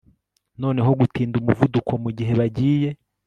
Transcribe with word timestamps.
Noneho 0.61 0.91
gutinda 0.99 1.35
umuvuduko 1.37 1.91
mugihe 2.03 2.31
bagiye 2.39 2.89